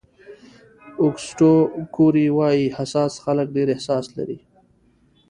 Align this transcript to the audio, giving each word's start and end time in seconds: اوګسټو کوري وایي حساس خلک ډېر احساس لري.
اوګسټو 1.01 1.53
کوري 1.95 2.27
وایي 2.37 2.65
حساس 2.77 3.13
خلک 3.23 3.47
ډېر 3.55 3.67
احساس 3.73 4.05
لري. 4.17 4.39